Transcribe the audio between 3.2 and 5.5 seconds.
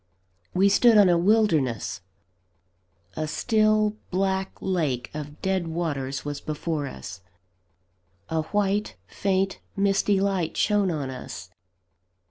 still, black lake of